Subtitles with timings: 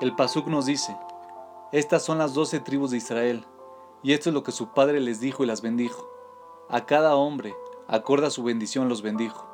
[0.00, 0.96] El Pasuk nos dice,
[1.72, 3.46] estas son las doce tribus de Israel,
[4.02, 6.08] y esto es lo que su padre les dijo y las bendijo.
[6.70, 7.54] A cada hombre,
[7.86, 9.46] acorde a su bendición, los bendijo.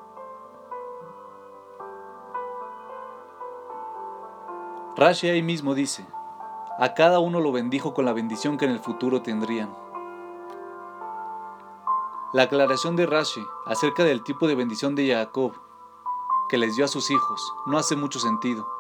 [4.95, 6.07] Rashi ahí mismo dice,
[6.79, 9.77] a cada uno lo bendijo con la bendición que en el futuro tendrían.
[12.33, 15.55] La aclaración de Rashi acerca del tipo de bendición de Jacob
[16.49, 18.76] que les dio a sus hijos no hace mucho sentido.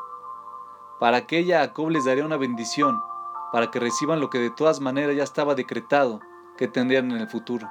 [0.98, 3.02] ¿Para qué Jacob les daría una bendición?
[3.52, 6.20] Para que reciban lo que de todas maneras ya estaba decretado
[6.56, 7.68] que tendrían en el futuro.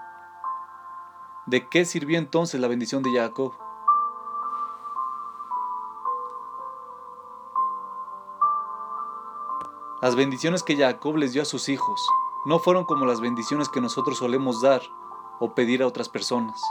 [1.48, 3.54] ¿De qué sirvió entonces la bendición de Jacob?
[10.02, 12.00] Las bendiciones que Jacob les dio a sus hijos
[12.46, 14.84] no fueron como las bendiciones que nosotros solemos dar
[15.40, 16.62] o pedir a otras personas.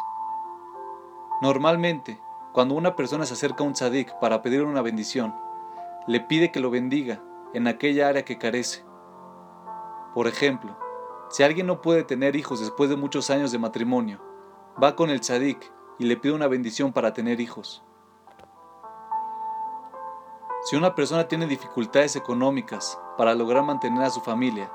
[1.43, 5.35] Normalmente, cuando una persona se acerca a un tzadik para pedir una bendición,
[6.07, 7.23] le pide que lo bendiga
[7.55, 8.85] en aquella área que carece.
[10.15, 10.77] Por ejemplo,
[11.31, 14.21] si alguien no puede tener hijos después de muchos años de matrimonio,
[14.83, 17.83] va con el tzadik y le pide una bendición para tener hijos.
[20.65, 24.71] Si una persona tiene dificultades económicas para lograr mantener a su familia,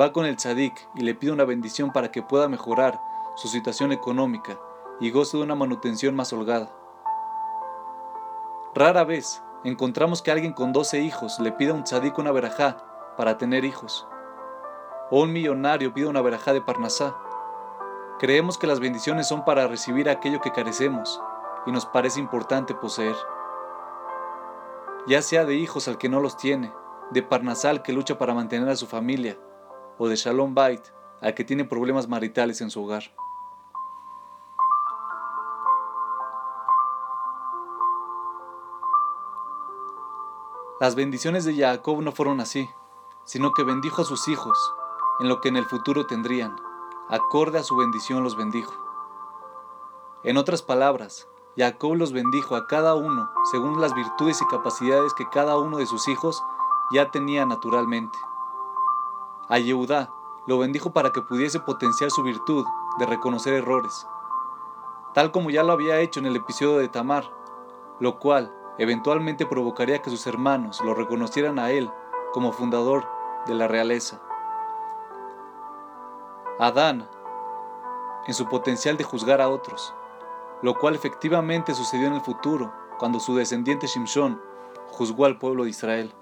[0.00, 3.00] va con el tzadik y le pide una bendición para que pueda mejorar
[3.36, 4.58] su situación económica
[5.00, 6.74] y goce de una manutención más holgada.
[8.74, 12.78] Rara vez encontramos que alguien con 12 hijos le pida a un tzadik una verajá
[13.16, 14.06] para tener hijos.
[15.10, 17.14] O un millonario pide una verajá de Parnasá.
[18.18, 21.20] Creemos que las bendiciones son para recibir aquello que carecemos
[21.66, 23.16] y nos parece importante poseer.
[25.06, 26.72] Ya sea de hijos al que no los tiene,
[27.10, 29.36] de Parnasá al que lucha para mantener a su familia,
[29.98, 30.82] o de Shalom Bait
[31.20, 33.02] al que tiene problemas maritales en su hogar.
[40.80, 42.70] Las bendiciones de Jacob no fueron así,
[43.24, 44.56] sino que bendijo a sus hijos
[45.20, 46.56] en lo que en el futuro tendrían,
[47.10, 48.72] acorde a su bendición los bendijo.
[50.22, 55.28] En otras palabras, Jacob los bendijo a cada uno según las virtudes y capacidades que
[55.28, 56.42] cada uno de sus hijos
[56.94, 58.18] ya tenía naturalmente.
[59.50, 60.14] A Yehudá
[60.46, 62.64] lo bendijo para que pudiese potenciar su virtud
[62.98, 64.06] de reconocer errores,
[65.12, 67.30] tal como ya lo había hecho en el episodio de Tamar,
[67.98, 71.90] lo cual eventualmente provocaría que sus hermanos lo reconocieran a él
[72.32, 73.06] como fundador
[73.46, 74.22] de la realeza.
[76.58, 77.06] Adán,
[78.26, 79.94] en su potencial de juzgar a otros,
[80.62, 84.40] lo cual efectivamente sucedió en el futuro cuando su descendiente Shimshon
[84.88, 86.14] juzgó al pueblo de Israel.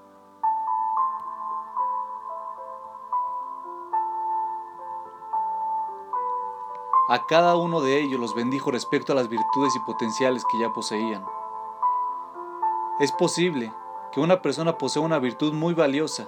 [7.07, 10.73] A cada uno de ellos los bendijo respecto a las virtudes y potenciales que ya
[10.73, 11.25] poseían.
[12.99, 13.71] Es posible
[14.11, 16.27] que una persona posea una virtud muy valiosa,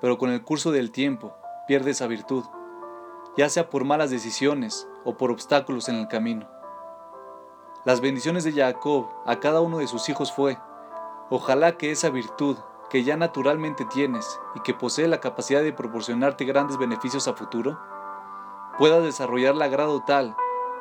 [0.00, 1.32] pero con el curso del tiempo
[1.68, 2.44] pierde esa virtud,
[3.36, 6.48] ya sea por malas decisiones o por obstáculos en el camino.
[7.84, 10.58] Las bendiciones de Jacob a cada uno de sus hijos fue,
[11.30, 12.56] ojalá que esa virtud
[12.90, 17.78] que ya naturalmente tienes y que posee la capacidad de proporcionarte grandes beneficios a futuro,
[18.76, 20.34] puedas desarrollarla a grado tal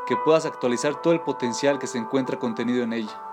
[0.08, 3.27] que puedas actualizar todo el potencial que se encuentra contenido en ella.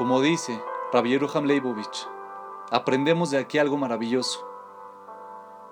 [0.00, 1.46] Como dice Rabbi Yeruham
[2.70, 4.48] aprendemos de aquí algo maravilloso,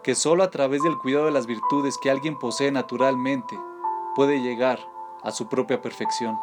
[0.02, 3.58] que solo a través del cuidado de las virtudes que alguien posee naturalmente
[4.14, 4.80] puede llegar
[5.22, 6.38] a su propia perfección.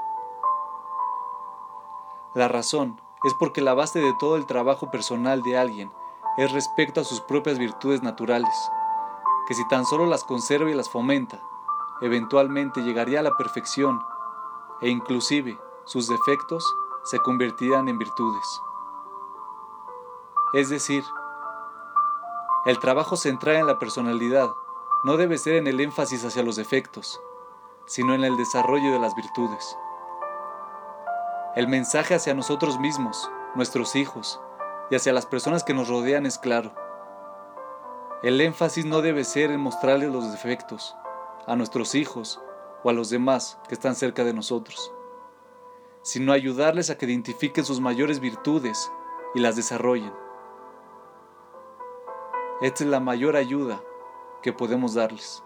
[2.33, 5.91] La razón es porque la base de todo el trabajo personal de alguien
[6.37, 8.71] es respecto a sus propias virtudes naturales,
[9.47, 11.39] que si tan solo las conserva y las fomenta,
[12.01, 14.01] eventualmente llegaría a la perfección
[14.81, 16.65] e inclusive sus defectos
[17.05, 18.61] se convertirán en virtudes.
[20.53, 21.03] Es decir,
[22.65, 24.49] el trabajo central en la personalidad
[25.03, 27.21] no debe ser en el énfasis hacia los defectos,
[27.85, 29.77] sino en el desarrollo de las virtudes.
[31.55, 34.41] El mensaje hacia nosotros mismos, nuestros hijos
[34.89, 36.73] y hacia las personas que nos rodean es claro.
[38.23, 40.95] El énfasis no debe ser en mostrarles los defectos
[41.45, 42.41] a nuestros hijos
[42.83, 44.94] o a los demás que están cerca de nosotros
[46.05, 48.91] sino ayudarles a que identifiquen sus mayores virtudes
[49.33, 50.13] y las desarrollen.
[52.61, 53.81] Esta es la mayor ayuda
[54.43, 55.43] que podemos darles.